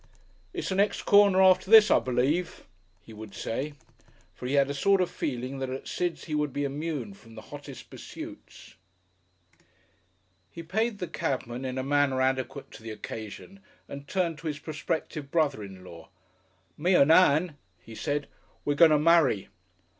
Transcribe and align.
"It's 0.51 0.69
the 0.69 0.73
next 0.73 1.03
corner 1.03 1.43
after 1.43 1.69
this, 1.69 1.91
I 1.91 1.99
believe," 1.99 2.65
he 3.03 3.13
would 3.13 3.35
say. 3.35 3.73
For 4.33 4.47
he 4.47 4.55
had 4.55 4.67
a 4.67 4.73
sort 4.73 4.99
of 4.99 5.11
feeling 5.11 5.59
that 5.59 5.69
at 5.69 5.87
Sid's 5.87 6.23
he 6.25 6.33
would 6.33 6.51
be 6.51 6.63
immune 6.63 7.13
from 7.13 7.35
the 7.35 7.41
hottest 7.53 7.91
pursuits. 7.91 8.73
He 10.49 10.63
paid 10.63 10.97
the 10.97 11.07
cabman 11.07 11.65
in 11.65 11.77
a 11.77 11.83
manner 11.83 12.19
adequate 12.19 12.71
to 12.71 12.81
the 12.81 12.89
occasion 12.89 13.59
and 13.87 14.07
turned 14.07 14.39
to 14.39 14.47
his 14.47 14.57
prospective 14.57 15.29
brother 15.29 15.63
in 15.63 15.83
law. 15.83 16.09
"Me 16.79 16.95
and 16.95 17.11
Ann," 17.11 17.57
he 17.79 17.93
said, 17.93 18.27
"we're 18.65 18.73
going 18.73 18.89
to 18.89 18.97
marry." 18.97 19.49